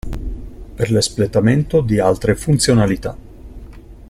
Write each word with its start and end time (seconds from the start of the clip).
Per 0.77 0.89
l'espletamento 0.89 1.81
di 1.81 1.99
altre 1.99 2.33
funzionalità. 2.33 3.15